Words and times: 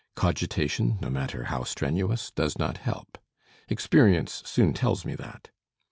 Cogitation, 0.15 0.97
no 0.99 1.11
matter 1.11 1.43
how 1.43 1.63
strenuous, 1.63 2.31
does 2.31 2.57
not 2.57 2.77
help. 2.79 3.19
Experience 3.69 4.41
soon 4.47 4.73
tells 4.73 5.05
me 5.05 5.13
that. 5.13 5.51